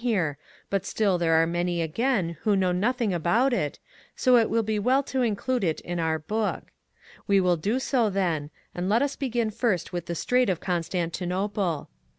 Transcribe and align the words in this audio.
THE 0.03 0.07
OLD 0.07 0.13
FRENCH 0.13 0.17
TEXT 0.17 0.31
Sj 0.31 0.31
been 0.31 0.31
hei 0.31 0.57
e, 0.57 0.67
but 0.71 0.85
still 0.87 1.17
there 1.19 1.33
are 1.35 1.45
many 1.45 1.81
again 1.83 2.37
who 2.41 2.55
know 2.55 2.71
nothing 2.71 3.13
about 3.13 3.53
it, 3.53 3.77
so 4.15 4.35
it 4.37 4.49
will 4.49 4.63
be 4.63 4.79
well 4.79 5.03
to 5.03 5.21
include 5.21 5.63
it 5.63 5.79
in 5.81 5.99
our 5.99 6.17
Book. 6.17 6.71
We 7.27 7.39
will 7.39 7.55
do 7.55 7.79
so 7.79 8.09
then, 8.09 8.49
and 8.73 8.89
let 8.89 9.03
us 9.03 9.15
begin 9.15 9.51
first 9.51 9.93
with 9.93 10.07
the 10.07 10.15
Strait 10.15 10.49
of 10.49 10.59
Constantinople. 10.59 11.87